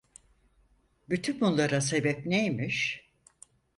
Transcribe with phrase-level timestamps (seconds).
[1.09, 3.09] Bütün bunlara sebep neymiş?